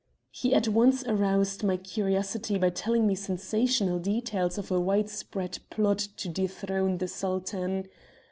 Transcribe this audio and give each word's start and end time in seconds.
"He 0.31 0.55
at 0.55 0.67
once 0.67 1.03
aroused 1.05 1.63
my 1.63 1.77
curiosity 1.77 2.57
by 2.57 2.71
telling 2.71 3.05
me 3.05 3.13
sensational 3.13 3.99
details 3.99 4.57
of 4.57 4.71
a 4.71 4.79
widespread 4.79 5.59
plot 5.69 5.99
to 6.17 6.27
dethrone 6.27 6.97
the 6.97 7.07
Sultan. 7.07 7.87